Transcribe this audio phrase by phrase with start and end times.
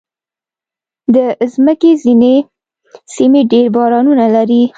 [1.13, 1.17] د
[1.65, 2.33] مځکې ځینې
[3.15, 4.61] سیمې ډېر بارانونه لري.